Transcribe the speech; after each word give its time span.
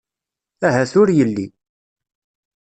Ahat 0.67 0.93
ur 1.01 1.09
yelli. 1.17 1.47